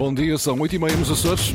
Bom 0.00 0.14
dia, 0.14 0.38
são 0.38 0.56
8h30 0.56 0.96
nos 0.96 1.10
Açores. 1.10 1.54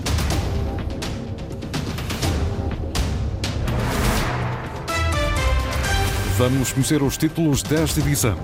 Vamos 6.38 6.72
conhecer 6.72 7.02
os 7.02 7.18
títulos 7.18 7.64
desta 7.64 8.02
edição. 8.02 8.38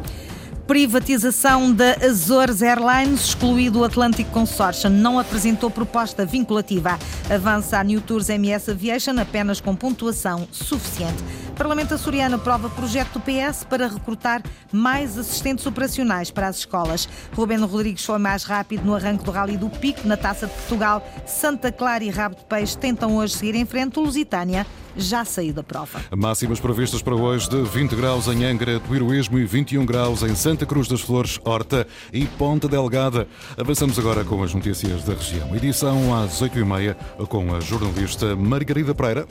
Privatização 0.65 1.71
da 1.71 2.03
Azores 2.03 2.63
Airlines, 2.63 3.25
excluído 3.25 3.81
o 3.81 3.83
Atlantic 3.83 4.27
Consortium, 4.31 4.89
não 4.89 5.19
apresentou 5.19 5.69
proposta 5.69 6.25
vinculativa. 6.25 6.97
Avança 7.29 7.77
a 7.77 7.83
New 7.83 8.01
Tours 8.01 8.27
MS 8.29 8.71
Aviation 8.71 9.19
apenas 9.19 9.61
com 9.61 9.75
pontuação 9.75 10.47
suficiente. 10.51 11.21
Parlamento 11.61 11.93
açoriano 11.93 12.37
aprova 12.37 12.71
projeto 12.71 13.19
do 13.19 13.21
PS 13.21 13.63
para 13.63 13.85
recrutar 13.85 14.41
mais 14.71 15.15
assistentes 15.15 15.63
operacionais 15.67 16.31
para 16.31 16.47
as 16.47 16.57
escolas. 16.57 17.07
Rubén 17.35 17.59
Rodrigues 17.59 18.03
foi 18.03 18.17
mais 18.17 18.43
rápido 18.43 18.83
no 18.83 18.95
arranque 18.95 19.23
do 19.23 19.29
Rally 19.29 19.57
do 19.57 19.69
Pico 19.69 20.07
na 20.07 20.17
Taça 20.17 20.47
de 20.47 20.53
Portugal. 20.53 21.07
Santa 21.27 21.71
Clara 21.71 22.03
e 22.03 22.09
Rabo 22.09 22.35
de 22.35 22.45
Peixe 22.45 22.75
tentam 22.75 23.15
hoje 23.15 23.35
seguir 23.35 23.53
em 23.53 23.63
frente. 23.63 23.99
O 23.99 24.01
Lusitânia 24.01 24.65
já 24.97 25.23
saiu 25.23 25.53
da 25.53 25.61
prova. 25.61 26.01
Máximas 26.09 26.59
previstas 26.59 27.03
para 27.03 27.13
hoje 27.13 27.47
de 27.47 27.61
20 27.61 27.95
graus 27.95 28.25
em 28.25 28.43
Angra 28.43 28.79
do 28.79 28.95
Heroísmo 28.95 29.37
e 29.37 29.45
21 29.45 29.85
graus 29.85 30.23
em 30.23 30.33
Santa 30.33 30.65
Cruz 30.65 30.87
das 30.87 31.01
Flores, 31.01 31.39
Horta 31.45 31.85
e 32.11 32.25
Ponta 32.25 32.67
Delgada. 32.67 33.27
Avançamos 33.55 33.99
agora 33.99 34.25
com 34.25 34.41
as 34.41 34.51
notícias 34.51 35.03
da 35.03 35.13
região. 35.13 35.55
Edição 35.55 36.19
às 36.23 36.41
8h30 36.41 36.95
com 37.27 37.53
a 37.53 37.59
jornalista 37.59 38.35
Margarida 38.35 38.95
Pereira. 38.95 39.27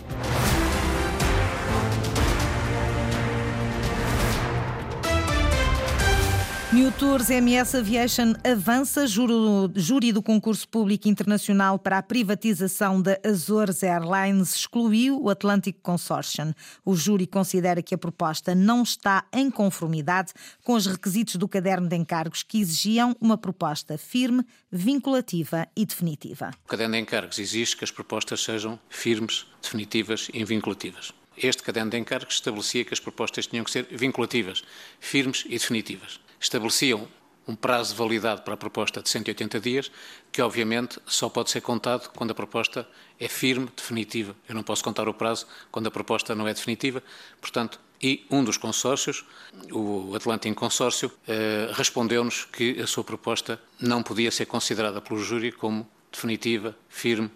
New 6.72 6.92
Tours 6.92 7.30
MS 7.30 7.76
Aviation 7.76 8.32
avança. 8.44 9.04
Júri 9.04 10.12
do 10.12 10.22
concurso 10.22 10.68
público 10.68 11.08
internacional 11.08 11.80
para 11.80 11.98
a 11.98 12.02
privatização 12.02 13.02
da 13.02 13.18
Azores 13.26 13.82
Airlines 13.82 14.54
excluiu 14.54 15.20
o 15.20 15.28
Atlantic 15.28 15.78
Consortium. 15.82 16.54
O 16.84 16.94
júri 16.94 17.26
considera 17.26 17.82
que 17.82 17.92
a 17.92 17.98
proposta 17.98 18.54
não 18.54 18.84
está 18.84 19.26
em 19.32 19.50
conformidade 19.50 20.32
com 20.62 20.74
os 20.74 20.86
requisitos 20.86 21.34
do 21.34 21.48
caderno 21.48 21.88
de 21.88 21.96
encargos 21.96 22.44
que 22.44 22.60
exigiam 22.60 23.16
uma 23.20 23.36
proposta 23.36 23.98
firme, 23.98 24.44
vinculativa 24.70 25.66
e 25.74 25.84
definitiva. 25.84 26.52
O 26.64 26.68
caderno 26.68 26.94
de 26.94 27.00
encargos 27.00 27.40
exige 27.40 27.76
que 27.76 27.82
as 27.82 27.90
propostas 27.90 28.44
sejam 28.44 28.78
firmes, 28.88 29.44
definitivas 29.60 30.30
e 30.32 30.44
vinculativas. 30.44 31.12
Este 31.36 31.64
caderno 31.64 31.90
de 31.90 31.98
encargos 31.98 32.34
estabelecia 32.34 32.84
que 32.84 32.94
as 32.94 33.00
propostas 33.00 33.48
tinham 33.48 33.64
que 33.64 33.72
ser 33.72 33.88
vinculativas, 33.90 34.62
firmes 35.00 35.44
e 35.46 35.58
definitivas 35.58 36.20
estabeleciam 36.40 37.06
um 37.46 37.54
prazo 37.54 37.92
de 37.92 37.98
validade 37.98 38.42
para 38.42 38.54
a 38.54 38.56
proposta 38.56 39.02
de 39.02 39.08
180 39.08 39.60
dias, 39.60 39.90
que 40.30 40.40
obviamente 40.40 41.00
só 41.06 41.28
pode 41.28 41.50
ser 41.50 41.60
contado 41.60 42.08
quando 42.10 42.30
a 42.30 42.34
proposta 42.34 42.86
é 43.18 43.28
firme, 43.28 43.68
definitiva. 43.76 44.36
Eu 44.48 44.54
não 44.54 44.62
posso 44.62 44.84
contar 44.84 45.08
o 45.08 45.14
prazo 45.14 45.46
quando 45.70 45.88
a 45.88 45.90
proposta 45.90 46.34
não 46.34 46.46
é 46.46 46.54
definitiva. 46.54 47.02
Portanto, 47.40 47.80
e 48.02 48.24
um 48.30 48.42
dos 48.42 48.56
consórcios, 48.56 49.24
o 49.70 50.14
Atlantic 50.14 50.54
Consórcio, 50.54 51.12
eh, 51.28 51.70
respondeu-nos 51.74 52.46
que 52.46 52.80
a 52.80 52.86
sua 52.86 53.04
proposta 53.04 53.60
não 53.78 54.02
podia 54.02 54.30
ser 54.30 54.46
considerada 54.46 55.00
pelo 55.02 55.20
júri 55.20 55.52
como 55.52 55.86
definitiva, 56.10 56.74
firme 56.88 57.30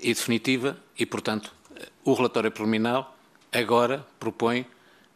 e 0.00 0.12
definitiva, 0.12 0.76
e, 0.98 1.06
portanto, 1.06 1.54
o 2.04 2.12
relatório 2.12 2.50
preliminar 2.50 3.10
agora 3.52 4.06
propõe 4.20 4.66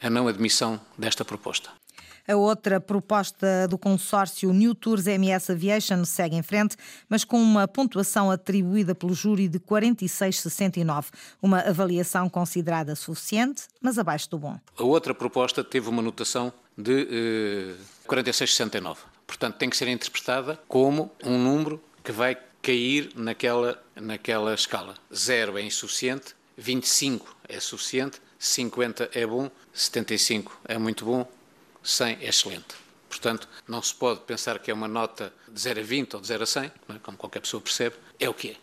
a 0.01 0.09
não 0.09 0.27
admissão 0.27 0.81
desta 0.97 1.25
proposta. 1.25 1.82
A 2.27 2.37
outra 2.37 2.81
proposta 2.81 3.67
do 3.69 3.77
consórcio 3.77 4.53
New 4.53 4.75
Tours 4.75 5.07
MS 5.07 5.51
Aviation 5.51 6.05
segue 6.05 6.37
em 6.37 6.43
frente, 6.43 6.77
mas 7.09 7.25
com 7.25 7.41
uma 7.41 7.67
pontuação 7.67 8.31
atribuída 8.31 8.95
pelo 8.95 9.13
júri 9.13 9.49
de 9.49 9.59
46,69. 9.59 11.07
Uma 11.41 11.61
avaliação 11.61 12.29
considerada 12.29 12.95
suficiente, 12.95 13.65
mas 13.81 13.99
abaixo 13.99 14.31
do 14.31 14.39
bom. 14.39 14.59
A 14.79 14.83
outra 14.85 15.13
proposta 15.13 15.65
teve 15.65 15.89
uma 15.89 16.01
notação 16.01 16.53
de 16.79 17.09
eh, 17.11 17.75
46,69. 18.09 18.99
Portanto, 19.27 19.57
tem 19.57 19.69
que 19.69 19.77
ser 19.77 19.89
interpretada 19.89 20.61
como 20.69 21.11
um 21.25 21.39
número 21.39 21.83
que 22.05 22.13
vai 22.13 22.37
cair 22.61 23.11
naquela, 23.17 23.83
naquela 23.97 24.55
escala. 24.55 24.95
Zero 25.13 25.59
é 25.59 25.63
insuficiente, 25.63 26.37
25 26.57 27.37
é 27.49 27.59
suficiente, 27.59 28.21
50 28.39 29.11
é 29.13 29.27
bom, 29.27 29.51
75 29.73 30.61
é 30.65 30.79
muito 30.79 31.05
bom, 31.05 31.27
100 31.83 32.19
é 32.21 32.29
excelente. 32.29 32.83
Portanto, 33.09 33.49
não 33.69 33.83
se 33.83 33.95
pode 33.95 34.21
pensar 34.21 34.59
que 34.59 34.71
é 34.71 34.75
uma 34.75 34.89
nota 34.89 35.33
de 35.47 35.61
0 35.61 35.81
a 35.81 35.83
20 35.83 36.15
ou 36.15 36.21
de 36.21 36.27
0 36.29 36.43
a 36.43 36.47
100, 36.47 36.63
é? 36.65 36.73
como 37.03 37.17
qualquer 37.19 37.41
pessoa 37.41 37.61
percebe, 37.61 37.97
é 38.19 38.29
o 38.29 38.35
que 38.35 38.51
é. 38.51 38.57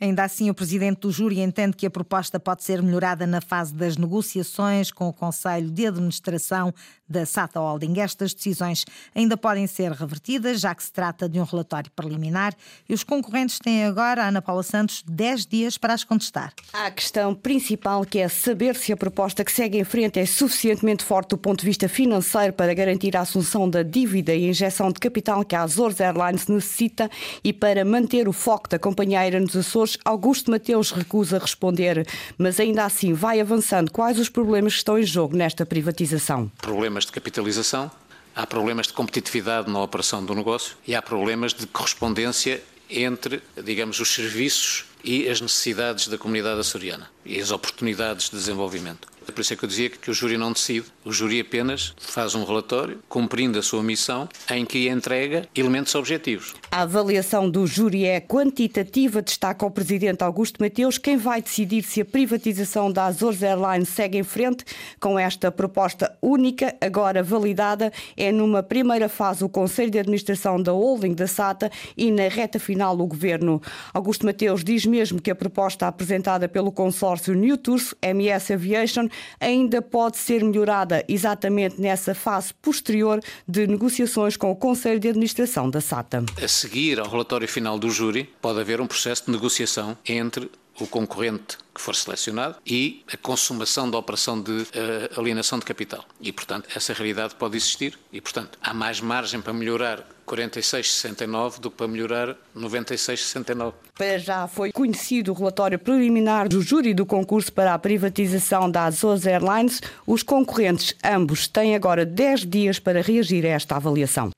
Ainda 0.00 0.24
assim, 0.24 0.50
o 0.50 0.54
presidente 0.54 1.00
do 1.00 1.10
júri 1.10 1.40
entende 1.40 1.76
que 1.76 1.86
a 1.86 1.90
proposta 1.90 2.38
pode 2.38 2.62
ser 2.62 2.82
melhorada 2.82 3.26
na 3.26 3.40
fase 3.40 3.74
das 3.74 3.96
negociações 3.96 4.90
com 4.90 5.08
o 5.08 5.12
Conselho 5.12 5.70
de 5.70 5.86
Administração 5.86 6.74
da 7.08 7.24
SATA 7.24 7.60
Holding. 7.60 7.98
Estas 8.00 8.34
decisões 8.34 8.84
ainda 9.14 9.36
podem 9.36 9.66
ser 9.66 9.92
revertidas, 9.92 10.60
já 10.60 10.74
que 10.74 10.82
se 10.82 10.92
trata 10.92 11.28
de 11.28 11.40
um 11.40 11.44
relatório 11.44 11.90
preliminar 11.92 12.54
e 12.88 12.92
os 12.92 13.04
concorrentes 13.04 13.58
têm 13.58 13.84
agora, 13.84 14.26
Ana 14.26 14.42
Paula 14.42 14.62
Santos, 14.62 15.02
10 15.06 15.46
dias 15.46 15.78
para 15.78 15.94
as 15.94 16.04
contestar. 16.04 16.52
A 16.72 16.90
questão 16.90 17.34
principal 17.34 18.04
que 18.04 18.18
é 18.18 18.28
saber 18.28 18.74
se 18.76 18.92
a 18.92 18.96
proposta 18.96 19.44
que 19.44 19.52
segue 19.52 19.78
em 19.78 19.84
frente 19.84 20.18
é 20.18 20.26
suficientemente 20.26 21.04
forte 21.04 21.30
do 21.30 21.38
ponto 21.38 21.60
de 21.60 21.66
vista 21.66 21.88
financeiro 21.88 22.52
para 22.52 22.74
garantir 22.74 23.16
a 23.16 23.20
assunção 23.20 23.68
da 23.68 23.82
dívida 23.82 24.34
e 24.34 24.48
injeção 24.48 24.90
de 24.90 25.00
capital 25.00 25.44
que 25.44 25.54
a 25.54 25.62
Azores 25.62 26.00
Airlines 26.00 26.48
necessita 26.48 27.10
e 27.42 27.52
para 27.52 27.84
manter 27.84 28.28
o 28.28 28.32
foco 28.32 28.68
da 28.68 28.78
companhia 28.78 29.20
aérea 29.20 29.40
nos 29.40 29.56
Açores, 29.56 29.85
Augusto 30.04 30.50
Mateus 30.50 30.90
recusa 30.90 31.38
responder, 31.38 32.06
mas 32.38 32.58
ainda 32.58 32.84
assim 32.84 33.12
vai 33.12 33.40
avançando. 33.40 33.90
Quais 33.90 34.18
os 34.18 34.28
problemas 34.28 34.72
que 34.72 34.78
estão 34.78 34.98
em 34.98 35.04
jogo 35.04 35.36
nesta 35.36 35.66
privatização? 35.66 36.50
Problemas 36.60 37.04
de 37.04 37.12
capitalização, 37.12 37.90
há 38.34 38.46
problemas 38.46 38.86
de 38.86 38.92
competitividade 38.94 39.70
na 39.70 39.80
operação 39.82 40.24
do 40.24 40.34
negócio 40.34 40.76
e 40.86 40.94
há 40.94 41.02
problemas 41.02 41.54
de 41.54 41.66
correspondência 41.66 42.62
entre, 42.90 43.42
digamos, 43.62 44.00
os 44.00 44.14
serviços 44.14 44.84
e 45.02 45.28
as 45.28 45.40
necessidades 45.40 46.08
da 46.08 46.18
comunidade 46.18 46.60
açoriana 46.60 47.08
e 47.24 47.40
as 47.40 47.50
oportunidades 47.50 48.30
de 48.30 48.36
desenvolvimento. 48.36 49.08
É 49.28 49.32
por 49.32 49.40
isso 49.40 49.52
é 49.52 49.56
que 49.56 49.64
eu 49.64 49.68
dizia 49.68 49.90
que 49.90 50.10
o 50.10 50.14
júri 50.14 50.36
não 50.36 50.52
decide. 50.52 50.86
O 51.04 51.12
júri 51.12 51.40
apenas 51.40 51.94
faz 51.98 52.34
um 52.34 52.44
relatório, 52.44 53.00
cumprindo 53.08 53.58
a 53.58 53.62
sua 53.62 53.82
missão, 53.82 54.28
em 54.50 54.64
que 54.64 54.88
entrega 54.88 55.48
elementos 55.54 55.94
objetivos. 55.94 56.54
A 56.70 56.82
avaliação 56.82 57.50
do 57.50 57.66
júri 57.66 58.04
é 58.04 58.20
quantitativa, 58.20 59.20
destaca 59.20 59.66
o 59.66 59.70
presidente 59.70 60.22
Augusto 60.22 60.60
Mateus. 60.60 60.98
Quem 60.98 61.16
vai 61.16 61.42
decidir 61.42 61.82
se 61.82 62.00
a 62.00 62.04
privatização 62.04 62.92
da 62.92 63.06
Azores 63.06 63.42
Airlines 63.42 63.88
segue 63.88 64.18
em 64.18 64.22
frente 64.22 64.64
com 65.00 65.18
esta 65.18 65.50
proposta 65.50 66.16
única, 66.22 66.74
agora 66.80 67.22
validada, 67.22 67.92
é 68.16 68.30
numa 68.30 68.62
primeira 68.62 69.08
fase 69.08 69.44
o 69.44 69.48
Conselho 69.48 69.90
de 69.90 69.98
Administração 69.98 70.62
da 70.62 70.72
Holding 70.72 71.14
da 71.14 71.26
SATA 71.26 71.70
e 71.96 72.10
na 72.10 72.28
reta 72.28 72.58
final 72.58 72.98
o 72.98 73.06
Governo. 73.06 73.60
Augusto 73.92 74.24
Mateus 74.24 74.62
diz 74.62 74.86
mesmo 74.86 75.20
que 75.20 75.30
a 75.30 75.34
proposta 75.34 75.86
apresentada 75.86 76.48
pelo 76.48 76.70
consórcio 76.70 77.34
New 77.34 77.56
Tours 77.56 77.94
MS 78.02 78.52
Aviation 78.52 79.08
ainda 79.40 79.80
pode 79.80 80.16
ser 80.16 80.42
melhorada 80.44 81.04
exatamente 81.08 81.80
nessa 81.80 82.14
fase 82.14 82.52
posterior 82.54 83.20
de 83.46 83.66
negociações 83.66 84.36
com 84.36 84.50
o 84.50 84.56
Conselho 84.56 85.00
de 85.00 85.08
Administração 85.08 85.70
da 85.70 85.80
SATA. 85.80 86.24
A 86.42 86.48
seguir 86.48 86.98
ao 86.98 87.08
relatório 87.08 87.48
final 87.48 87.78
do 87.78 87.90
júri, 87.90 88.28
pode 88.40 88.60
haver 88.60 88.80
um 88.80 88.86
processo 88.86 89.26
de 89.26 89.32
negociação 89.32 89.96
entre 90.06 90.50
o 90.80 90.86
concorrente 90.86 91.58
que 91.74 91.80
for 91.80 91.94
selecionado 91.94 92.56
e 92.66 93.04
a 93.12 93.16
consumação 93.16 93.90
da 93.90 93.98
operação 93.98 94.40
de 94.40 94.50
uh, 94.50 95.20
alienação 95.20 95.58
de 95.58 95.64
capital. 95.64 96.04
E, 96.20 96.32
portanto, 96.32 96.68
essa 96.74 96.92
realidade 96.92 97.34
pode 97.34 97.56
existir 97.56 97.98
e, 98.12 98.20
portanto, 98.20 98.58
há 98.62 98.72
mais 98.72 99.00
margem 99.00 99.40
para 99.40 99.52
melhorar 99.52 100.06
46,69 100.26 101.60
do 101.60 101.70
que 101.70 101.76
para 101.76 101.88
melhorar 101.88 102.36
96,69. 102.56 103.74
Para 103.96 104.18
já 104.18 104.48
foi 104.48 104.72
conhecido 104.72 105.32
o 105.32 105.34
relatório 105.34 105.78
preliminar 105.78 106.48
do 106.48 106.60
júri 106.60 106.92
do 106.92 107.06
concurso 107.06 107.52
para 107.52 107.74
a 107.74 107.78
privatização 107.78 108.70
da 108.70 108.84
Azores 108.84 109.26
Airlines. 109.26 109.80
Os 110.06 110.22
concorrentes, 110.22 110.94
ambos, 111.04 111.46
têm 111.46 111.74
agora 111.74 112.04
10 112.04 112.46
dias 112.46 112.78
para 112.78 113.00
reagir 113.00 113.46
a 113.46 113.50
esta 113.50 113.76
avaliação 113.76 114.30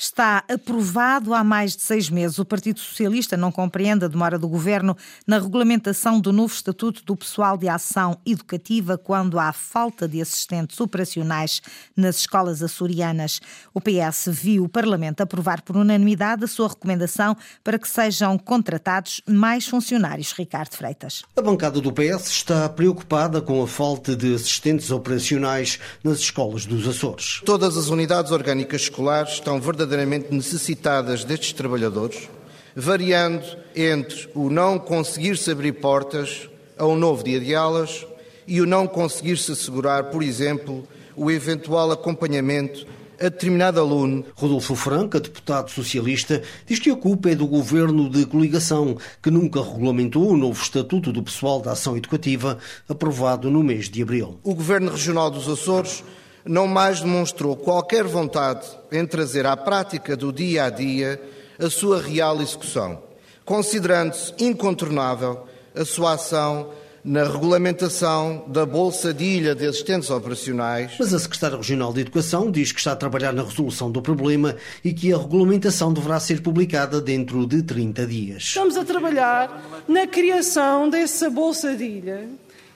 está 0.00 0.42
aprovado 0.48 1.34
há 1.34 1.44
mais 1.44 1.76
de 1.76 1.82
seis 1.82 2.08
meses. 2.08 2.38
O 2.38 2.44
Partido 2.44 2.80
Socialista 2.80 3.36
não 3.36 3.52
compreende 3.52 4.06
a 4.06 4.08
demora 4.08 4.38
do 4.38 4.48
governo 4.48 4.96
na 5.26 5.38
regulamentação 5.38 6.18
do 6.18 6.32
novo 6.32 6.54
Estatuto 6.54 7.04
do 7.04 7.14
Pessoal 7.14 7.58
de 7.58 7.68
Ação 7.68 8.18
Educativa 8.24 8.96
quando 8.96 9.38
há 9.38 9.52
falta 9.52 10.08
de 10.08 10.22
assistentes 10.22 10.80
operacionais 10.80 11.60
nas 11.94 12.16
escolas 12.16 12.62
açorianas. 12.62 13.42
O 13.74 13.80
PS 13.80 14.28
viu 14.28 14.64
o 14.64 14.68
Parlamento 14.70 15.20
aprovar 15.20 15.60
por 15.60 15.76
unanimidade 15.76 16.44
a 16.44 16.48
sua 16.48 16.68
recomendação 16.68 17.36
para 17.62 17.78
que 17.78 17.88
sejam 17.88 18.38
contratados 18.38 19.20
mais 19.28 19.68
funcionários. 19.68 20.32
Ricardo 20.32 20.74
Freitas. 20.76 21.22
A 21.36 21.42
bancada 21.42 21.78
do 21.78 21.92
PS 21.92 22.30
está 22.30 22.66
preocupada 22.70 23.42
com 23.42 23.62
a 23.62 23.68
falta 23.68 24.16
de 24.16 24.34
assistentes 24.34 24.90
operacionais 24.90 25.78
nas 26.02 26.20
escolas 26.20 26.64
dos 26.64 26.88
Açores. 26.88 27.42
Todas 27.44 27.76
as 27.76 27.88
unidades 27.88 28.32
orgânicas 28.32 28.82
escolares 28.82 29.34
estão 29.34 29.60
verdadeiramente 29.60 29.89
verdadeiramente 29.90 30.32
necessitadas 30.32 31.24
destes 31.24 31.52
trabalhadores 31.52 32.28
variando 32.76 33.44
entre 33.74 34.28
o 34.32 34.48
não 34.48 34.78
conseguir-se 34.78 35.50
abrir 35.50 35.72
portas 35.72 36.48
a 36.78 36.86
um 36.86 36.94
novo 36.94 37.24
dia 37.24 37.40
de 37.40 37.52
aulas 37.52 38.06
e 38.46 38.60
o 38.60 38.66
não 38.66 38.86
conseguir-se 38.86 39.50
assegurar, 39.50 40.04
por 40.04 40.22
exemplo, 40.22 40.86
o 41.16 41.30
eventual 41.30 41.90
acompanhamento 41.90 42.86
a 43.18 43.24
determinado 43.24 43.80
aluno. 43.80 44.24
Rodolfo 44.36 44.76
Franca, 44.76 45.18
deputado 45.18 45.70
socialista, 45.70 46.40
diz 46.64 46.78
que 46.78 46.90
a 46.90 46.96
culpa 46.96 47.30
é 47.30 47.34
do 47.34 47.46
governo 47.46 48.08
de 48.08 48.24
coligação, 48.24 48.96
que 49.20 49.30
nunca 49.30 49.60
regulamentou 49.60 50.30
o 50.30 50.36
novo 50.36 50.62
Estatuto 50.62 51.12
do 51.12 51.22
Pessoal 51.22 51.60
da 51.60 51.72
Ação 51.72 51.96
Educativa, 51.96 52.58
aprovado 52.88 53.50
no 53.50 53.64
mês 53.64 53.90
de 53.90 54.00
abril. 54.00 54.38
O 54.44 54.54
governo 54.54 54.92
regional 54.92 55.30
dos 55.30 55.48
Açores 55.48 56.04
não 56.44 56.66
mais 56.66 57.00
demonstrou 57.00 57.56
qualquer 57.56 58.04
vontade 58.04 58.66
em 58.90 59.06
trazer 59.06 59.46
à 59.46 59.56
prática 59.56 60.16
do 60.16 60.32
dia 60.32 60.64
a 60.64 60.70
dia 60.70 61.20
a 61.58 61.68
sua 61.68 62.00
real 62.00 62.40
execução, 62.40 63.02
considerando-se 63.44 64.32
incontornável 64.38 65.46
a 65.74 65.84
sua 65.84 66.14
ação 66.14 66.70
na 67.04 67.24
regulamentação 67.24 68.44
da 68.46 68.66
Bolsa 68.66 69.12
de 69.12 69.24
Ilha 69.24 69.54
de 69.54 69.66
Assistentes 69.66 70.10
Operacionais. 70.10 70.92
Mas 70.98 71.14
a 71.14 71.18
Secretária 71.18 71.56
Regional 71.56 71.92
de 71.92 72.00
Educação 72.00 72.50
diz 72.50 72.72
que 72.72 72.78
está 72.78 72.92
a 72.92 72.96
trabalhar 72.96 73.32
na 73.32 73.42
resolução 73.42 73.90
do 73.90 74.02
problema 74.02 74.56
e 74.84 74.92
que 74.92 75.12
a 75.12 75.16
regulamentação 75.16 75.92
deverá 75.92 76.20
ser 76.20 76.42
publicada 76.42 77.00
dentro 77.00 77.46
de 77.46 77.62
30 77.62 78.06
dias. 78.06 78.42
Estamos 78.42 78.76
a 78.76 78.84
trabalhar 78.84 79.82
na 79.88 80.06
criação 80.06 80.90
dessa 80.90 81.30
Bolsa 81.30 81.74
de 81.74 81.84
Ilha, 81.84 82.28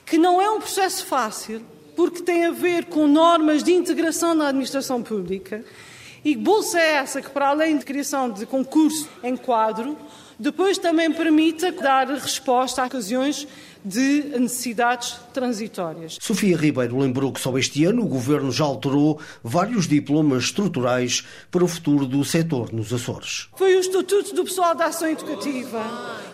que 0.05 0.17
não 0.17 0.41
é 0.41 0.49
um 0.49 0.59
processo 0.59 1.05
fácil, 1.05 1.61
porque 1.95 2.21
tem 2.21 2.45
a 2.45 2.51
ver 2.51 2.85
com 2.85 3.07
normas 3.07 3.63
de 3.63 3.73
integração 3.73 4.35
na 4.35 4.47
administração 4.49 5.01
pública. 5.01 5.63
E 6.23 6.35
bolsa 6.35 6.79
é 6.79 6.93
essa 6.95 7.21
que, 7.21 7.29
para 7.29 7.49
além 7.49 7.77
de 7.77 7.85
criação 7.85 8.29
de 8.29 8.45
concurso 8.45 9.07
em 9.23 9.37
quadro, 9.37 9.95
depois 10.39 10.77
também 10.77 11.11
permita 11.11 11.71
dar 11.71 12.07
resposta 12.07 12.81
a 12.81 12.85
ocasiões 12.85 13.47
de 13.85 14.23
necessidades 14.39 15.15
transitórias. 15.31 16.17
Sofia 16.19 16.57
Ribeiro 16.57 16.97
lembrou 16.97 17.31
que 17.31 17.39
só 17.39 17.55
este 17.55 17.85
ano 17.85 18.01
o 18.01 18.07
Governo 18.07 18.51
já 18.51 18.65
alterou 18.65 19.19
vários 19.43 19.87
diplomas 19.87 20.45
estruturais 20.45 21.23
para 21.51 21.63
o 21.63 21.67
futuro 21.67 22.07
do 22.07 22.25
setor 22.25 22.73
nos 22.73 22.91
Açores. 22.91 23.47
Foi 23.55 23.75
o 23.75 23.79
Estatuto 23.79 24.33
do 24.33 24.43
Pessoal 24.43 24.73
da 24.73 24.85
Ação 24.85 25.07
Educativa, 25.07 25.83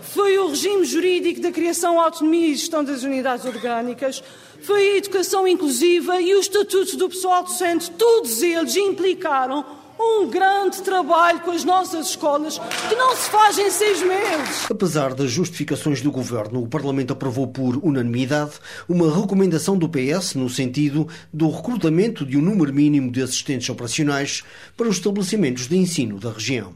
foi 0.02 0.38
o 0.38 0.48
regime 0.48 0.86
jurídico 0.86 1.42
da 1.42 1.52
criação, 1.52 2.00
autonomia 2.00 2.48
e 2.48 2.56
gestão 2.56 2.86
das 2.86 3.04
unidades 3.04 3.46
orgânicas, 3.46 4.24
foi 4.62 4.92
a 4.92 4.98
educação 4.98 5.46
inclusiva 5.46 6.22
e 6.22 6.34
o 6.34 6.40
Estatuto 6.40 6.96
do 6.96 7.10
Pessoal 7.10 7.44
Docente. 7.44 7.92
Todos 7.92 8.42
eles 8.42 8.78
implicaram 8.78 9.81
um 10.02 10.30
grande 10.30 10.82
trabalho 10.82 11.42
com 11.42 11.52
as 11.52 11.64
nossas 11.64 12.08
escolas 12.08 12.60
que 12.90 12.96
não 12.96 13.16
se 13.16 13.30
faz 13.30 13.58
em 13.58 13.70
seis 13.70 14.02
meses. 14.02 14.66
Apesar 14.70 15.14
das 15.14 15.30
justificações 15.30 16.02
do 16.02 16.12
governo, 16.12 16.64
o 16.64 16.68
Parlamento 16.68 17.14
aprovou 17.14 17.48
por 17.48 17.78
unanimidade 17.78 18.54
uma 18.90 19.14
recomendação 19.14 19.78
do 19.78 19.88
PS 19.88 20.36
no 20.36 20.50
sentido 20.50 21.08
do 21.32 21.50
recrutamento 21.50 22.26
de 22.26 22.38
um 22.38 22.42
número 22.42 22.74
mínimo 22.74 23.12
de 23.12 23.22
assistentes 23.22 23.70
operacionais 23.70 24.44
para 24.76 24.88
os 24.88 24.98
estabelecimentos 24.98 25.68
de 25.68 25.78
ensino 25.78 26.20
da 26.20 26.32
região. 26.32 26.74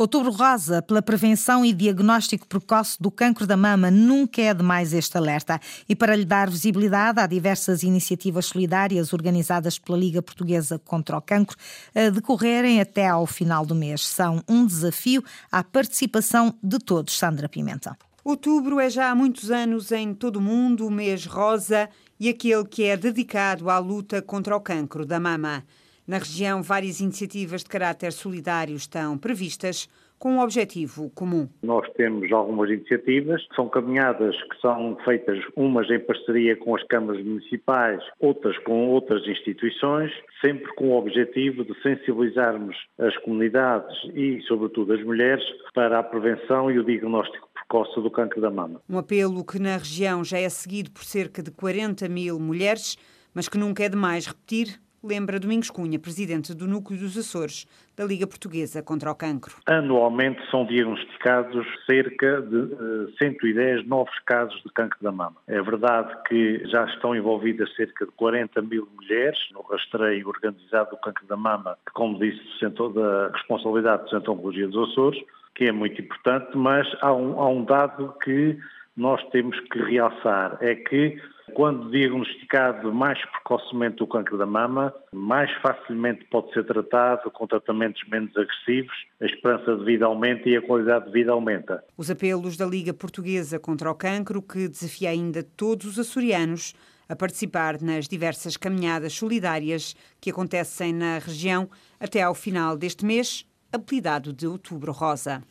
Outubro 0.00 0.30
Rosa, 0.30 0.80
pela 0.80 1.02
prevenção 1.02 1.62
e 1.62 1.74
diagnóstico 1.74 2.46
precoce 2.46 2.96
do 2.98 3.10
cancro 3.10 3.46
da 3.46 3.54
mama, 3.54 3.90
nunca 3.90 4.40
é 4.40 4.54
demais 4.54 4.94
este 4.94 5.18
alerta. 5.18 5.60
E 5.86 5.94
para 5.94 6.16
lhe 6.16 6.24
dar 6.24 6.48
visibilidade, 6.48 7.20
há 7.20 7.26
diversas 7.26 7.82
iniciativas 7.82 8.46
solidárias 8.46 9.12
organizadas 9.12 9.78
pela 9.78 9.98
Liga 9.98 10.22
Portuguesa 10.22 10.78
contra 10.78 11.18
o 11.18 11.20
Cancro 11.20 11.54
a 11.94 12.08
decorrerem 12.08 12.80
até 12.80 13.08
ao 13.08 13.26
final 13.26 13.66
do 13.66 13.74
mês. 13.74 14.08
São 14.08 14.42
um 14.48 14.64
desafio 14.64 15.22
à 15.52 15.62
participação 15.62 16.54
de 16.62 16.78
todos. 16.78 17.18
Sandra 17.18 17.46
Pimenta. 17.46 17.94
Outubro 18.24 18.80
é 18.80 18.88
já 18.88 19.10
há 19.10 19.14
muitos 19.14 19.50
anos 19.50 19.92
em 19.92 20.14
todo 20.14 20.36
o 20.36 20.40
mundo 20.40 20.86
o 20.86 20.90
mês 20.90 21.26
rosa 21.26 21.90
e 22.18 22.30
aquele 22.30 22.64
que 22.64 22.84
é 22.84 22.96
dedicado 22.96 23.68
à 23.68 23.78
luta 23.78 24.22
contra 24.22 24.56
o 24.56 24.62
cancro 24.62 25.04
da 25.04 25.20
mama. 25.20 25.62
Na 26.10 26.18
região, 26.18 26.60
várias 26.60 26.98
iniciativas 26.98 27.62
de 27.62 27.68
caráter 27.68 28.10
solidário 28.10 28.74
estão 28.74 29.16
previstas 29.16 29.88
com 30.18 30.32
um 30.32 30.40
objetivo 30.40 31.08
comum. 31.10 31.48
Nós 31.62 31.88
temos 31.92 32.32
algumas 32.32 32.68
iniciativas, 32.68 33.46
são 33.54 33.68
caminhadas 33.68 34.34
que 34.50 34.60
são 34.60 34.98
feitas 35.04 35.38
umas 35.54 35.88
em 35.88 36.00
parceria 36.00 36.56
com 36.56 36.74
as 36.74 36.82
câmaras 36.88 37.24
municipais, 37.24 38.02
outras 38.18 38.58
com 38.64 38.88
outras 38.88 39.24
instituições, 39.24 40.10
sempre 40.44 40.74
com 40.74 40.88
o 40.88 40.98
objetivo 40.98 41.64
de 41.64 41.80
sensibilizarmos 41.80 42.76
as 42.98 43.16
comunidades 43.18 43.96
e, 44.12 44.42
sobretudo, 44.48 44.94
as 44.94 45.04
mulheres 45.04 45.44
para 45.72 46.00
a 46.00 46.02
prevenção 46.02 46.72
e 46.72 46.78
o 46.80 46.84
diagnóstico 46.84 47.48
precoce 47.54 48.00
do 48.00 48.10
câncer 48.10 48.40
da 48.40 48.50
mama. 48.50 48.82
Um 48.90 48.98
apelo 48.98 49.44
que 49.44 49.60
na 49.60 49.76
região 49.76 50.24
já 50.24 50.40
é 50.40 50.48
seguido 50.48 50.90
por 50.90 51.04
cerca 51.04 51.40
de 51.40 51.52
40 51.52 52.08
mil 52.08 52.40
mulheres, 52.40 52.98
mas 53.32 53.48
que 53.48 53.56
nunca 53.56 53.84
é 53.84 53.88
demais 53.88 54.26
repetir 54.26 54.80
lembra 55.02 55.40
Domingos 55.40 55.70
Cunha, 55.70 55.98
presidente 55.98 56.54
do 56.54 56.66
Núcleo 56.66 56.98
dos 56.98 57.16
Açores, 57.16 57.66
da 57.96 58.04
Liga 58.04 58.26
Portuguesa 58.26 58.82
contra 58.82 59.10
o 59.10 59.14
Cancro. 59.14 59.56
Anualmente 59.66 60.40
são 60.50 60.66
diagnosticados 60.66 61.66
cerca 61.86 62.42
de 62.42 62.56
uh, 62.56 63.08
eh, 63.08 63.24
110 63.24 63.86
novos 63.86 64.16
casos 64.26 64.62
de 64.62 64.70
cancro 64.72 64.98
da 65.02 65.10
mama. 65.10 65.36
É 65.46 65.60
verdade 65.62 66.14
que 66.28 66.62
já 66.66 66.84
estão 66.86 67.14
envolvidas 67.14 67.74
cerca 67.74 68.06
de 68.06 68.12
40 68.12 68.62
mil 68.62 68.88
mulheres 68.94 69.38
no 69.52 69.62
rastreio 69.62 70.28
organizado 70.28 70.90
do 70.90 70.96
cancro 70.98 71.26
da 71.26 71.36
mama, 71.36 71.76
que, 71.86 71.92
como 71.92 72.18
disse, 72.18 72.40
da 72.60 73.28
responsabilidade 73.32 74.04
do 74.04 74.10
Centro 74.10 74.32
Oncologia 74.32 74.68
dos 74.68 74.90
Açores, 74.90 75.22
que 75.54 75.64
é 75.64 75.72
muito 75.72 76.00
importante, 76.00 76.56
mas 76.56 76.86
há 77.00 77.12
um, 77.12 77.40
há 77.40 77.48
um 77.48 77.64
dado 77.64 78.14
que 78.22 78.58
nós 78.96 79.22
temos 79.30 79.58
que 79.70 79.78
realçar, 79.78 80.58
é 80.60 80.74
que 80.74 81.20
quando 81.54 81.90
diagnosticado 81.90 82.92
mais 82.92 83.18
precocemente 83.30 84.02
o 84.02 84.06
câncer 84.06 84.36
da 84.36 84.46
mama, 84.46 84.94
mais 85.12 85.50
facilmente 85.60 86.24
pode 86.30 86.52
ser 86.52 86.64
tratado 86.64 87.30
com 87.30 87.46
tratamentos 87.46 88.02
menos 88.08 88.30
agressivos, 88.36 88.94
a 89.20 89.26
esperança 89.26 89.76
de 89.76 89.84
vida 89.84 90.06
aumenta 90.06 90.48
e 90.48 90.56
a 90.56 90.62
qualidade 90.62 91.06
de 91.06 91.12
vida 91.12 91.32
aumenta. 91.32 91.84
Os 91.96 92.10
apelos 92.10 92.56
da 92.56 92.66
Liga 92.66 92.94
Portuguesa 92.94 93.58
contra 93.58 93.90
o 93.90 93.94
Cancro, 93.94 94.42
que 94.42 94.68
desafia 94.68 95.10
ainda 95.10 95.42
todos 95.42 95.86
os 95.86 95.98
açorianos 95.98 96.74
a 97.08 97.16
participar 97.16 97.82
nas 97.82 98.06
diversas 98.06 98.56
caminhadas 98.56 99.12
solidárias 99.12 99.96
que 100.20 100.30
acontecem 100.30 100.92
na 100.92 101.18
região 101.18 101.68
até 101.98 102.22
ao 102.22 102.34
final 102.34 102.76
deste 102.76 103.04
mês 103.04 103.44
apelidado 103.72 104.32
de 104.32 104.46
Outubro 104.46 104.92
Rosa. 104.92 105.42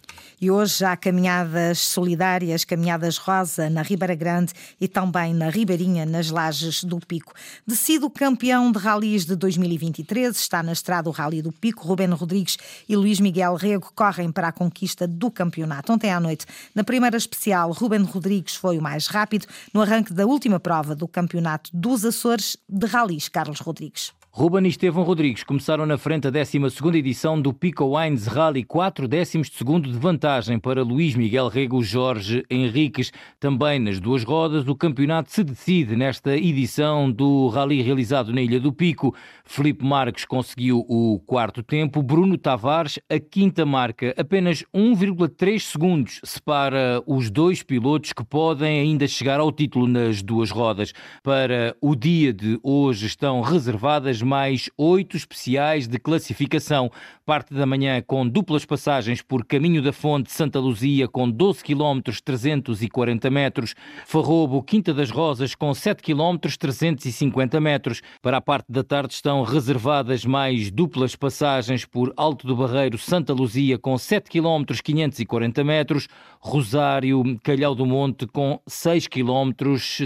E 0.42 0.50
hoje 0.52 0.84
há 0.84 0.96
caminhadas 0.96 1.80
solidárias, 1.80 2.66
caminhadas 2.66 3.18
rosa 3.18 3.70
na 3.70 3.82
Ribeira 3.82 4.16
Grande 4.16 4.54
e 4.80 4.88
também 4.88 5.34
na 5.34 5.50
Ribeirinha, 5.50 6.06
nas 6.06 6.30
Lajes 6.30 6.84
do 6.84 7.00
Pico. 7.00 7.34
Decido 7.66 8.10
campeão 8.10 8.72
de 8.72 8.80
ralis 8.80 9.26
de 9.26 9.36
2023, 9.36 10.36
está 10.36 10.62
na 10.62 10.72
estrada 10.72 11.10
o 11.10 11.12
Rally 11.12 11.42
do 11.42 11.52
Pico. 11.52 11.88
Rubén 11.88 12.10
Rodrigues 12.10 12.58
e 12.88 12.96
Luís 12.96 13.20
Miguel 13.20 13.56
Rego 13.56 13.92
correm 13.96 14.32
para 14.32 14.50
a 14.50 14.52
conquista 14.52 15.08
do 15.08 15.32
campeonato. 15.32 15.92
Ontem 15.92 16.12
à 16.12 16.20
noite, 16.20 16.46
na 16.74 16.84
primeira 16.84 17.18
especial, 17.18 17.72
Rubén 17.72 18.04
Rodrigues 18.04 18.56
foi 18.56 18.78
o 18.78 18.82
mais 18.82 19.08
rápido 19.08 19.46
no 19.74 19.82
arranque 19.82 20.14
da 20.14 20.26
última 20.26 20.60
prova 20.60 20.96
do 20.96 21.08
campeonato 21.08 21.70
dos 21.74 22.06
Açores 22.06 22.58
de 22.68 22.86
ralis. 22.86 23.30
Carlos 23.30 23.60
Rodrigues. 23.60 24.19
Ruben 24.40 24.66
e 24.66 24.70
Estevão 24.70 25.04
Rodrigues 25.04 25.44
começaram 25.44 25.86
na 25.86 25.98
frente 25.98 26.26
a 26.26 26.32
12 26.32 26.58
edição 26.98 27.42
do 27.42 27.54
Pico 27.54 27.98
Wines 27.98 28.26
Rally, 28.26 28.64
4 28.64 29.06
décimos 29.06 29.50
de 29.50 29.58
segundo 29.58 29.92
de 29.92 30.00
vantagem 30.00 30.58
para 30.58 30.82
Luís 30.82 31.14
Miguel 31.14 31.50
Rego 31.50 31.84
Jorge 31.84 32.46
Henriques. 32.50 33.12
Também 33.38 33.80
nas 33.80 34.00
duas 34.00 34.24
rodas, 34.24 34.66
o 34.66 34.78
campeonato 34.78 35.30
se 35.30 35.44
decide 35.44 35.94
nesta 35.98 36.38
edição 36.38 37.12
do 37.12 37.50
Rally 37.50 37.82
realizado 37.82 38.32
na 38.32 38.42
Ilha 38.42 38.62
do 38.62 38.72
Pico. 38.72 39.14
Felipe 39.44 39.84
Marques 39.84 40.24
conseguiu 40.24 40.86
o 40.88 41.20
quarto 41.26 41.62
tempo, 41.62 42.02
Bruno 42.02 42.38
Tavares 42.38 42.98
a 43.10 43.20
quinta 43.20 43.66
marca. 43.66 44.16
Apenas 44.18 44.64
1,3 44.74 45.60
segundos 45.60 46.22
separa 46.24 47.04
os 47.06 47.30
dois 47.30 47.62
pilotos 47.62 48.14
que 48.14 48.24
podem 48.24 48.80
ainda 48.80 49.06
chegar 49.06 49.42
ao 49.42 49.52
título 49.52 49.86
nas 49.86 50.22
duas 50.22 50.50
rodas. 50.50 50.94
Para 51.22 51.76
o 51.82 51.94
dia 51.94 52.32
de 52.32 52.58
hoje 52.64 53.06
estão 53.06 53.42
reservadas 53.42 54.22
mais 54.30 54.70
oito 54.78 55.18
especiais 55.18 55.88
de 55.88 55.98
classificação. 55.98 56.92
Parte 57.26 57.52
da 57.54 57.66
manhã 57.66 58.02
com 58.06 58.28
duplas 58.28 58.64
passagens 58.64 59.24
por 59.24 59.44
Caminho 59.44 59.82
da 59.82 59.92
Fonte 59.92 60.32
Santa 60.32 60.60
Luzia 60.60 61.08
com 61.08 61.30
12 61.30 61.64
km 61.64 62.00
340 62.24 63.30
metros, 63.32 63.74
Farrobo 64.06 64.62
Quinta 64.62 64.94
das 64.94 65.10
Rosas 65.10 65.56
com 65.56 65.74
7 65.74 66.04
km 66.04 66.38
350 66.60 67.60
metros. 67.60 68.02
Para 68.22 68.38
a 68.38 68.42
parte 68.42 68.72
da 68.72 68.84
tarde 68.84 69.14
estão 69.16 69.42
reservadas 69.42 70.24
mais 70.26 70.70
duplas 70.70 71.16
passagens 71.16 71.86
por 71.86 72.14
Alto 72.16 72.46
do 72.46 72.56
Barreiro 72.56 72.98
Santa 72.98 73.34
Luzia 73.34 73.80
com 73.80 73.98
7 73.98 74.30
km 74.30 74.64
540 74.84 75.64
metros, 75.64 76.08
Rosário 76.40 77.24
Calhau 77.44 77.74
do 77.74 77.86
Monte 77.86 78.28
com 78.28 78.60
6 78.68 79.08
km 79.08 79.52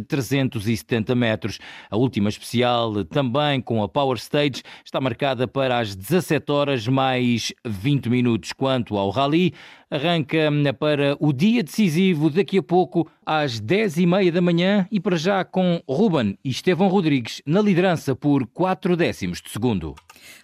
370 0.08 1.14
metros. 1.14 1.60
A 1.90 1.98
última 1.98 2.30
especial 2.30 3.04
também 3.06 3.60
com 3.62 3.84
a 3.84 3.90
Power 4.04 4.18
Stage 4.18 4.64
está 4.84 5.00
marcada 5.00 5.48
para 5.48 5.80
as 5.80 5.96
17 5.96 6.52
horas 6.52 6.86
mais 6.90 7.54
20 7.66 8.10
minutos. 8.10 8.52
Quanto 8.52 8.98
ao 8.98 9.10
Rally, 9.10 9.54
arranca 9.94 10.50
hum, 10.52 10.64
para 10.78 11.16
o 11.20 11.32
dia 11.32 11.64
decisivo 11.64 12.30
daqui 12.30 12.58
a 12.58 12.64
pouco 12.64 13.08
às 13.26 13.60
10 13.62 14.00
e 14.00 14.06
meia 14.06 14.32
da 14.32 14.42
manhã 14.42 14.88
e 14.92 15.00
para 15.00 15.16
já 15.16 15.46
com 15.46 15.82
Ruben 15.88 16.38
e 16.44 16.50
Estevão 16.50 16.88
Rodrigues 16.90 17.42
na 17.46 17.62
liderança 17.62 18.16
por 18.16 18.46
4 18.48 18.98
décimos 18.98 19.42
de 19.42 19.50
segundo. 19.52 19.96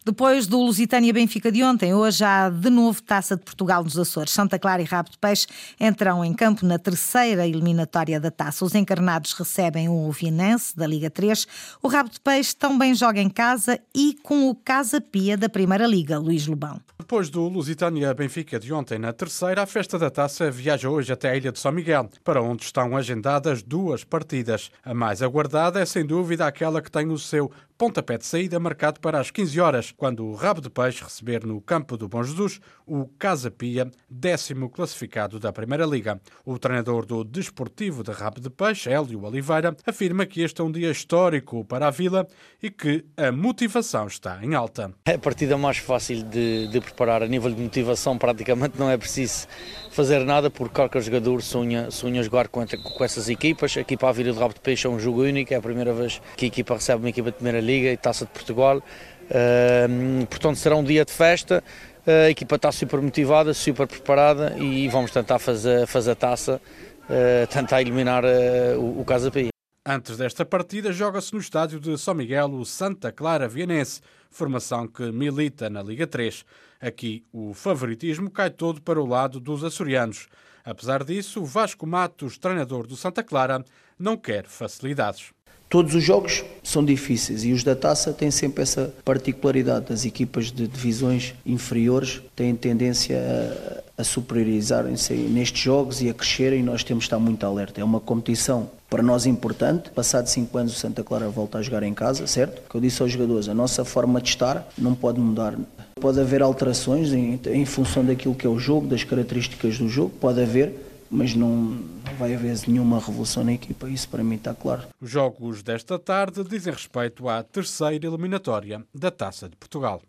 Depois 0.06 0.46
do 0.46 0.60
Lusitânia 0.60 1.12
Benfica 1.14 1.52
de 1.52 1.64
ontem, 1.64 1.94
hoje 1.94 2.24
há 2.24 2.50
de 2.50 2.70
novo 2.70 3.02
Taça 3.02 3.36
de 3.36 3.44
Portugal 3.44 3.84
nos 3.84 3.98
Açores. 3.98 4.32
Santa 4.32 4.60
Clara 4.60 4.82
e 4.82 4.86
Rabo 4.86 5.10
de 5.10 5.18
Peixe 5.18 5.48
entram 5.80 6.24
em 6.24 6.34
campo 6.34 6.66
na 6.66 6.78
terceira 6.78 7.48
eliminatória 7.48 8.20
da 8.20 8.30
Taça. 8.30 8.64
Os 8.64 8.76
encarnados 8.76 9.34
recebem 9.34 9.90
o 9.90 10.12
Vinense 10.12 10.76
da 10.76 10.86
Liga 10.86 11.10
3. 11.10 11.48
O 11.82 11.88
Rabo 11.88 12.10
de 12.10 12.20
Peixe 12.20 12.56
também 12.56 12.94
joga 12.94 13.22
em 13.22 13.30
casa 13.30 13.49
e 13.96 14.16
com 14.22 14.50
o 14.50 14.56
Casa 14.56 15.02
Pia 15.02 15.38
da 15.38 15.50
Primeira 15.50 15.88
Liga, 15.88 16.18
Luís 16.18 16.46
Lobão. 16.46 16.80
Depois 16.98 17.30
do 17.30 17.48
Lusitânia 17.48 18.14
Benfica 18.14 18.60
de 18.60 18.72
ontem 18.72 19.00
na 19.00 19.12
terceira, 19.12 19.64
a 19.64 19.66
festa 19.66 19.98
da 19.98 20.12
taça 20.12 20.52
viaja 20.52 20.90
hoje 20.90 21.12
até 21.12 21.32
a 21.32 21.36
Ilha 21.36 21.52
de 21.52 21.58
São 21.58 21.72
Miguel, 21.72 22.08
para 22.24 22.42
onde 22.42 22.64
estão 22.64 22.96
agendadas 22.96 23.64
duas 23.64 24.04
partidas. 24.04 24.70
A 24.84 24.94
mais 24.94 25.24
aguardada 25.24 25.80
é 25.80 25.86
sem 25.86 26.06
dúvida 26.06 26.46
aquela 26.46 26.82
que 26.82 26.92
tem 26.92 27.08
o 27.08 27.18
seu 27.18 27.52
pontapé 27.80 28.18
de 28.18 28.26
saída 28.26 28.60
marcado 28.60 29.00
para 29.00 29.22
as 29.22 29.32
15 29.32 29.62
horas, 29.62 29.94
quando 29.96 30.26
o 30.26 30.36
Rabo 30.36 30.60
de 30.60 30.70
Peixe 30.70 31.02
receber 31.02 31.46
no 31.46 31.62
campo 31.62 31.96
do 31.96 32.10
Bom 32.10 32.22
Jesus 32.22 32.60
o 32.86 33.06
Casa 33.18 33.50
Pia, 33.50 33.90
décimo 34.10 34.70
classificado 34.70 35.40
da 35.40 35.54
Primeira 35.54 35.86
Liga. 35.86 36.20
O 36.44 36.60
treinador 36.60 37.06
do 37.06 37.24
Desportivo 37.24 38.04
de 38.04 38.12
Rabo 38.12 38.42
de 38.42 38.50
Peixe, 38.50 38.90
Hélio 38.90 39.24
Oliveira, 39.24 39.78
afirma 39.88 40.26
que 40.26 40.42
este 40.42 40.60
é 40.60 40.64
um 40.66 40.72
dia 40.74 40.92
histórico 40.92 41.64
para 41.64 41.88
a 41.88 41.90
Vila 41.90 42.28
e 42.62 42.70
que 42.70 43.06
a 43.16 43.32
motivação 43.32 44.08
está 44.08 44.44
em 44.44 44.56
alta. 44.56 44.94
É 45.06 45.14
a 45.14 45.20
partida 45.20 45.58
mais 45.58 45.78
fácil 45.78 46.22
de, 46.24 46.68
de 46.68 46.82
preparar. 46.82 47.24
A 47.24 47.28
nível 47.28 47.50
de 47.50 47.62
motivação, 47.62 48.18
praticamente 48.18 48.78
não 48.78 48.90
é 48.90 48.98
preciso 48.98 49.48
fazer 49.90 50.26
nada, 50.26 50.50
porque 50.50 50.76
qualquer 50.76 51.02
jogador 51.02 51.42
sonha, 51.42 51.90
sonha 51.92 52.22
jogar 52.24 52.50
com, 52.50 52.66
com 52.68 53.04
essas 53.06 53.30
equipas. 53.30 53.78
A 53.78 53.80
equipa 53.80 54.12
Vila 54.12 54.34
de 54.34 54.40
Rabo 54.40 54.54
de 54.54 54.60
Peixe 54.60 54.86
é 54.86 54.90
um 54.90 55.00
jogo 55.00 55.24
único, 55.24 55.54
é 55.54 55.58
a 55.58 55.62
primeira 55.62 55.94
vez 55.94 56.22
que 56.36 56.44
a 56.44 56.48
equipa 56.50 56.74
recebe 56.74 57.04
uma 57.04 57.10
equipa 57.10 57.32
de 57.32 57.38
Primeira 57.38 57.62
Liga 57.62 57.69
e 57.70 57.98
Taça 57.98 58.26
de 58.26 58.32
Portugal. 58.32 58.78
Uh, 58.78 60.26
portanto, 60.28 60.56
será 60.56 60.76
um 60.76 60.84
dia 60.84 61.06
de 61.06 61.12
festa. 61.12 61.64
A 62.06 62.30
equipa 62.30 62.56
está 62.56 62.72
super 62.72 63.00
motivada, 63.02 63.54
super 63.54 63.88
preparada 63.88 64.56
e 64.58 64.88
vamos 64.88 65.12
tentar 65.12 65.38
fazer, 65.38 65.86
fazer 65.86 66.12
a 66.12 66.16
taça, 66.16 66.60
uh, 67.04 67.48
tentar 67.48 67.82
eliminar 67.82 68.24
uh, 68.26 68.80
o, 68.80 69.02
o 69.02 69.06
Casa 69.06 69.30
Pia. 69.30 69.50
Antes 69.86 70.18
desta 70.18 70.46
partida, 70.46 70.92
joga-se 70.92 71.34
no 71.34 71.40
estádio 71.40 71.80
de 71.80 71.98
São 71.98 72.14
Miguel 72.14 72.52
o 72.52 72.66
Santa 72.66 73.12
Clara 73.12 73.48
Vienense, 73.48 74.02
formação 74.30 74.88
que 74.88 75.12
milita 75.12 75.70
na 75.70 75.82
Liga 75.82 76.06
3. 76.06 76.46
Aqui 76.82 77.26
o 77.34 77.54
favoritismo 77.54 78.30
cai 78.30 78.50
todo 78.50 78.82
para 78.82 79.02
o 79.02 79.06
lado 79.06 79.40
dos 79.40 79.64
açorianos. 79.64 80.28
Apesar 80.64 81.04
disso, 81.04 81.44
Vasco 81.44 81.88
Matos, 81.88 82.38
treinador 82.38 82.86
do 82.86 82.96
Santa 82.96 83.24
Clara, 83.24 83.64
não 83.98 84.16
quer 84.16 84.46
facilidades. 84.46 85.32
Todos 85.70 85.94
os 85.94 86.04
jogos 86.04 86.44
são 86.64 86.84
difíceis 86.84 87.44
e 87.44 87.52
os 87.52 87.64
da 87.64 87.76
taça 87.76 88.12
têm 88.12 88.32
sempre 88.32 88.64
essa 88.64 88.92
particularidade. 89.06 89.94
As 89.94 90.04
equipas 90.04 90.46
de 90.52 90.68
divisões 90.68 91.36
inferiores 91.46 92.22
têm 92.36 92.56
tendência 92.56 93.84
a, 93.96 94.02
a 94.02 94.04
superiorizarem-se 94.04 95.14
nestes 95.14 95.62
jogos 95.62 96.02
e 96.02 96.10
a 96.10 96.14
crescerem 96.14 96.62
e 96.62 96.64
nós 96.64 96.84
temos 96.84 97.04
de 97.04 97.08
estar 97.08 97.20
muito 97.20 97.46
alerta. 97.46 97.80
É 97.80 97.84
uma 97.84 98.00
competição 98.00 98.68
para 98.90 99.04
nós 99.04 99.28
importante. 99.28 99.92
Passado 99.92 100.26
cinco 100.26 100.58
anos 100.58 100.76
o 100.76 100.76
Santa 100.76 101.04
Clara 101.04 101.30
volta 101.30 101.60
a 101.60 101.62
jogar 101.62 101.84
em 101.84 101.94
casa, 101.94 102.26
certo? 102.26 102.68
Que 102.68 102.76
eu 102.76 102.82
disse 102.82 103.00
aos 103.04 103.12
jogadores, 103.12 103.48
a 103.48 103.54
nossa 103.54 103.86
forma 103.86 104.20
de 104.20 104.30
estar 104.30 104.68
não 104.76 104.96
pode 104.96 105.20
mudar. 105.20 105.56
Pode 106.02 106.20
haver 106.20 106.42
alterações 106.42 107.14
em, 107.14 107.40
em 107.46 107.66
função 107.66 108.04
daquilo 108.04 108.34
que 108.34 108.48
é 108.48 108.50
o 108.50 108.58
jogo, 108.58 108.88
das 108.88 109.04
características 109.04 109.78
do 109.78 109.88
jogo, 109.88 110.10
pode 110.20 110.42
haver, 110.42 110.89
mas 111.10 111.34
não, 111.34 111.50
não 111.50 112.16
vai 112.18 112.36
haver 112.36 112.58
nenhuma 112.68 113.00
revolução 113.00 113.44
na 113.44 113.54
equipa, 113.54 113.90
isso 113.90 114.08
para 114.10 114.24
mim 114.24 114.36
está 114.36 114.54
claro. 114.54 114.84
Os 115.02 115.10
jogos 115.10 115.64
desta 115.64 115.98
tarde 115.98 116.44
dizem 116.44 116.74
respeito 116.74 117.28
à 117.28 117.44
terceira 117.44 118.08
eliminatória 118.08 118.84
da 118.94 119.10
Taça 119.10 119.50
de 119.50 119.56
Portugal. 119.56 120.02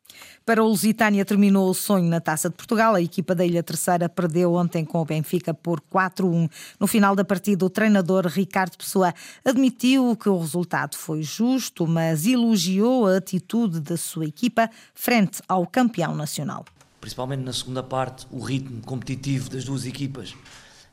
Para 0.44 0.62
o 0.62 0.68
Lusitânia 0.68 1.24
terminou 1.24 1.70
o 1.70 1.74
sonho 1.74 2.08
na 2.08 2.20
Taça 2.20 2.50
de 2.50 2.56
Portugal. 2.56 2.94
A 2.94 3.00
equipa 3.00 3.34
da 3.34 3.44
Ilha 3.44 3.62
Terceira 3.62 4.08
perdeu 4.08 4.54
ontem 4.54 4.84
com 4.84 5.00
o 5.00 5.04
Benfica 5.04 5.54
por 5.54 5.80
4-1. 5.80 6.50
No 6.78 6.86
final 6.86 7.14
da 7.14 7.24
partida, 7.24 7.64
o 7.64 7.70
treinador 7.70 8.26
Ricardo 8.26 8.76
Pessoa 8.76 9.14
admitiu 9.44 10.16
que 10.16 10.28
o 10.28 10.38
resultado 10.38 10.96
foi 10.96 11.22
justo, 11.22 11.86
mas 11.86 12.26
elogiou 12.26 13.06
a 13.06 13.16
atitude 13.16 13.80
da 13.80 13.96
sua 13.96 14.26
equipa 14.26 14.68
frente 14.94 15.40
ao 15.48 15.66
campeão 15.66 16.14
nacional. 16.14 16.64
Principalmente 17.00 17.42
na 17.42 17.52
segunda 17.52 17.82
parte, 17.82 18.26
o 18.30 18.40
ritmo 18.40 18.82
competitivo 18.82 19.48
das 19.48 19.64
duas 19.64 19.86
equipas 19.86 20.34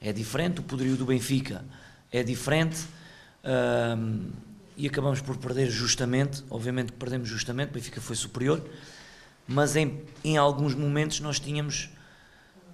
é 0.01 0.13
diferente, 0.13 0.59
o 0.59 0.63
poderio 0.63 0.95
do 0.95 1.05
Benfica 1.05 1.63
é 2.11 2.23
diferente 2.23 2.85
um, 3.43 4.29
e 4.75 4.87
acabamos 4.87 5.21
por 5.21 5.37
perder 5.37 5.69
justamente, 5.69 6.43
obviamente 6.49 6.91
perdemos 6.91 7.27
justamente, 7.27 7.69
o 7.69 7.73
Benfica 7.73 7.99
foi 7.99 8.15
superior, 8.15 8.63
mas 9.47 9.75
em, 9.75 10.01
em 10.23 10.37
alguns 10.37 10.75
momentos 10.75 11.19
nós 11.19 11.39
tínhamos, 11.39 11.89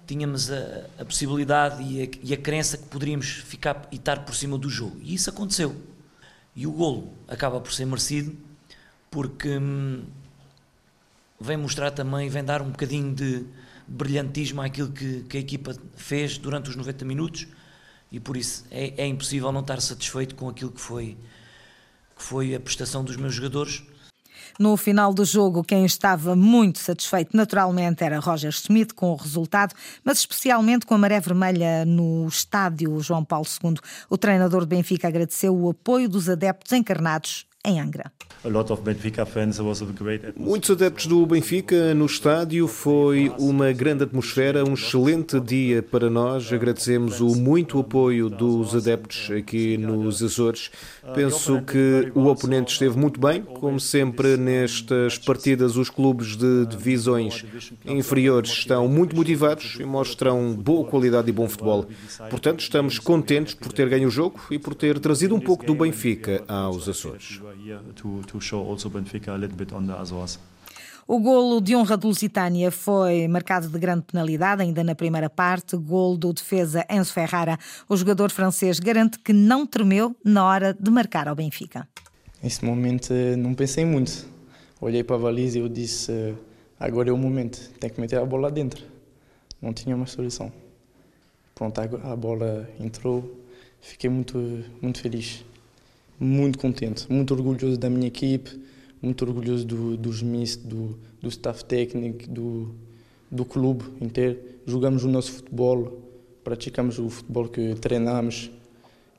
tínhamos 0.06 0.50
a, 0.50 0.86
a 0.98 1.04
possibilidade 1.04 1.82
e 1.82 2.02
a, 2.02 2.08
e 2.22 2.34
a 2.34 2.36
crença 2.36 2.76
que 2.76 2.84
poderíamos 2.84 3.26
ficar 3.26 3.88
e 3.90 3.96
estar 3.96 4.24
por 4.24 4.34
cima 4.34 4.58
do 4.58 4.68
jogo, 4.68 4.98
e 5.02 5.14
isso 5.14 5.30
aconteceu. 5.30 5.74
E 6.56 6.66
o 6.66 6.72
golo 6.72 7.12
acaba 7.26 7.60
por 7.60 7.72
ser 7.72 7.84
merecido, 7.84 8.36
porque 9.10 9.58
hum, 9.58 10.04
vem 11.40 11.56
mostrar 11.56 11.90
também, 11.90 12.28
vem 12.28 12.44
dar 12.44 12.62
um 12.62 12.70
bocadinho 12.70 13.14
de 13.14 13.44
brilhantismo 13.86 14.62
àquilo 14.62 14.90
que, 14.90 15.22
que 15.22 15.36
a 15.36 15.40
equipa 15.40 15.76
fez 15.96 16.38
durante 16.38 16.70
os 16.70 16.76
90 16.76 17.04
minutos 17.04 17.46
e 18.10 18.20
por 18.20 18.36
isso 18.36 18.64
é, 18.70 18.94
é 18.96 19.06
impossível 19.06 19.50
não 19.50 19.60
estar 19.60 19.80
satisfeito 19.80 20.34
com 20.34 20.48
aquilo 20.48 20.70
que 20.70 20.80
foi, 20.80 21.16
que 22.16 22.22
foi 22.22 22.54
a 22.54 22.60
prestação 22.60 23.02
dos 23.02 23.16
meus 23.16 23.34
jogadores. 23.34 23.82
No 24.56 24.76
final 24.76 25.12
do 25.12 25.24
jogo, 25.24 25.64
quem 25.64 25.84
estava 25.84 26.36
muito 26.36 26.78
satisfeito 26.78 27.36
naturalmente 27.36 28.04
era 28.04 28.20
Roger 28.20 28.52
Schmidt 28.52 28.94
com 28.94 29.10
o 29.10 29.16
resultado, 29.16 29.74
mas 30.04 30.18
especialmente 30.18 30.86
com 30.86 30.94
a 30.94 30.98
maré 30.98 31.18
vermelha 31.18 31.84
no 31.84 32.28
estádio 32.28 33.00
João 33.00 33.24
Paulo 33.24 33.46
II. 33.64 33.74
O 34.08 34.16
treinador 34.16 34.60
do 34.60 34.68
Benfica 34.68 35.08
agradeceu 35.08 35.52
o 35.56 35.70
apoio 35.70 36.08
dos 36.08 36.28
adeptos 36.28 36.70
encarnados 36.70 37.46
em 37.64 37.80
Angra. 37.80 38.12
Muitos 40.36 40.70
adeptos 40.70 41.06
do 41.06 41.24
Benfica 41.24 41.94
no 41.94 42.04
estádio, 42.04 42.68
foi 42.68 43.32
uma 43.38 43.72
grande 43.72 44.04
atmosfera, 44.04 44.62
um 44.68 44.74
excelente 44.74 45.40
dia 45.40 45.82
para 45.82 46.10
nós. 46.10 46.52
Agradecemos 46.52 47.22
o 47.22 47.34
muito 47.34 47.80
apoio 47.80 48.28
dos 48.28 48.74
adeptos 48.74 49.30
aqui 49.30 49.78
nos 49.78 50.22
Açores. 50.22 50.70
Penso 51.14 51.62
que 51.62 52.12
o 52.14 52.26
oponente 52.26 52.72
esteve 52.72 52.98
muito 52.98 53.18
bem, 53.18 53.40
como 53.40 53.80
sempre 53.80 54.36
nestas 54.36 55.16
partidas, 55.16 55.76
os 55.76 55.88
clubes 55.88 56.36
de 56.36 56.66
divisões 56.66 57.46
inferiores 57.86 58.50
estão 58.50 58.86
muito 58.86 59.16
motivados 59.16 59.78
e 59.80 59.84
mostram 59.84 60.54
boa 60.54 60.86
qualidade 60.86 61.30
e 61.30 61.32
bom 61.32 61.48
futebol. 61.48 61.86
Portanto, 62.28 62.60
estamos 62.60 62.98
contentes 62.98 63.54
por 63.54 63.72
ter 63.72 63.88
ganho 63.88 64.08
o 64.08 64.10
jogo 64.10 64.38
e 64.50 64.58
por 64.58 64.74
ter 64.74 64.98
trazido 64.98 65.34
um 65.34 65.40
pouco 65.40 65.64
do 65.64 65.74
Benfica 65.74 66.44
aos 66.46 66.86
Açores 66.86 67.40
to 68.24 68.40
show 68.40 68.66
also 68.68 68.90
Benfica 68.90 69.32
a 69.32 69.36
little 69.36 69.56
bit 69.56 69.72
on 69.72 69.86
the 69.86 69.92
Azores. 69.92 70.38
O 71.06 71.20
golo 71.20 71.60
de 71.60 71.76
honra 71.76 71.98
do 71.98 72.08
Lusitânia 72.08 72.70
foi 72.70 73.28
marcado 73.28 73.68
de 73.68 73.78
grande 73.78 74.04
penalidade, 74.10 74.62
ainda 74.62 74.82
na 74.82 74.94
primeira 74.94 75.28
parte. 75.28 75.76
Golo 75.76 76.16
do 76.16 76.32
defesa 76.32 76.86
Enzo 76.88 77.12
Ferrara. 77.12 77.58
O 77.86 77.94
jogador 77.94 78.30
francês 78.30 78.80
garante 78.80 79.18
que 79.18 79.32
não 79.32 79.66
tremeu 79.66 80.16
na 80.24 80.46
hora 80.46 80.72
de 80.72 80.90
marcar 80.90 81.28
ao 81.28 81.34
Benfica. 81.34 81.86
Nesse 82.42 82.64
momento 82.64 83.12
eh, 83.12 83.36
não 83.36 83.54
pensei 83.54 83.84
muito. 83.84 84.26
Olhei 84.80 85.04
para 85.04 85.16
a 85.16 85.18
baliza 85.18 85.58
e 85.58 85.60
eu 85.60 85.68
disse: 85.68 86.10
eh, 86.10 86.34
agora 86.80 87.10
é 87.10 87.12
o 87.12 87.18
momento, 87.18 87.70
tem 87.78 87.90
que 87.90 88.00
meter 88.00 88.18
a 88.18 88.24
bola 88.24 88.50
dentro. 88.50 88.82
Não 89.60 89.74
tinha 89.74 89.94
uma 89.94 90.06
solução. 90.06 90.50
Pronto, 91.54 91.80
a 91.80 92.16
bola 92.16 92.68
entrou, 92.80 93.44
fiquei 93.80 94.08
muito, 94.08 94.64
muito 94.80 95.00
feliz 95.00 95.44
muito 96.18 96.58
contente, 96.58 97.10
muito 97.10 97.34
orgulhoso 97.34 97.76
da 97.76 97.90
minha 97.90 98.06
equipe, 98.06 98.60
muito 99.00 99.24
orgulhoso 99.24 99.64
do, 99.64 99.96
dos 99.96 100.16
Smith, 100.16 100.58
do, 100.64 100.98
do 101.20 101.28
staff 101.28 101.64
técnico, 101.64 102.28
do, 102.28 102.74
do 103.30 103.44
clube 103.44 103.84
inteiro. 104.00 104.38
Jogamos 104.66 105.04
o 105.04 105.08
nosso 105.08 105.32
futebol, 105.32 106.00
praticamos 106.42 106.98
o 106.98 107.08
futebol 107.10 107.48
que 107.48 107.74
treinamos 107.74 108.50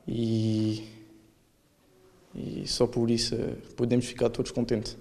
e, 0.06 0.84
e 2.34 2.64
só 2.66 2.86
por 2.86 3.10
isso 3.10 3.36
podemos 3.76 4.06
ficar 4.06 4.30
todos 4.30 4.50
contentes 4.50 4.96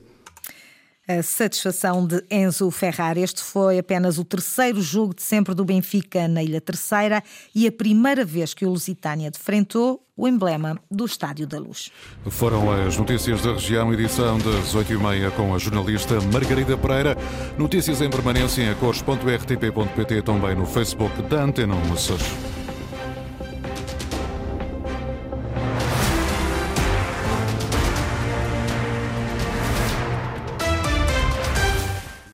a 1.07 1.21
satisfação 1.21 2.05
de 2.05 2.23
Enzo 2.31 2.69
Ferrari. 2.71 3.21
Este 3.21 3.41
foi 3.41 3.77
apenas 3.77 4.17
o 4.17 4.25
terceiro 4.25 4.81
jogo 4.81 5.13
de 5.13 5.21
sempre 5.21 5.53
do 5.53 5.63
Benfica 5.63 6.27
na 6.27 6.43
Ilha 6.43 6.59
Terceira 6.59 7.23
e 7.53 7.67
a 7.67 7.71
primeira 7.71 8.25
vez 8.25 8.53
que 8.53 8.65
o 8.65 8.69
Lusitânia 8.69 9.29
defrentou 9.29 10.04
o 10.17 10.27
emblema 10.27 10.79
do 10.89 11.05
Estádio 11.05 11.45
da 11.45 11.59
Luz. 11.59 11.91
Foram 12.27 12.71
as 12.71 12.97
notícias 12.97 13.41
da 13.41 13.53
região, 13.53 13.93
edição 13.93 14.37
das 14.37 14.75
8h30 14.75 15.31
com 15.31 15.53
a 15.53 15.57
jornalista 15.57 16.19
Margarida 16.31 16.77
Pereira. 16.77 17.17
Notícias 17.57 18.01
em 18.01 18.09
permanência 18.09 18.61
em 18.61 18.69
acores.rtp.pt 18.69 20.21
também 20.21 20.55
no 20.55 20.65
Facebook 20.65 21.21
da 21.23 21.43
Antena 21.43 21.75
Açores. 21.93 22.54